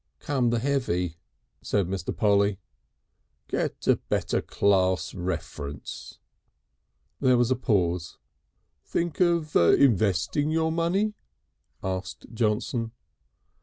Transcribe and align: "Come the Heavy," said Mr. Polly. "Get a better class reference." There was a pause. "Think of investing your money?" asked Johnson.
"Come 0.17 0.49
the 0.49 0.57
Heavy," 0.57 1.19
said 1.61 1.85
Mr. 1.85 2.11
Polly. 2.17 2.57
"Get 3.47 3.85
a 3.85 3.97
better 3.97 4.41
class 4.41 5.13
reference." 5.13 6.17
There 7.19 7.37
was 7.37 7.51
a 7.51 7.55
pause. 7.55 8.17
"Think 8.83 9.19
of 9.19 9.55
investing 9.55 10.49
your 10.49 10.71
money?" 10.71 11.13
asked 11.83 12.25
Johnson. 12.33 12.93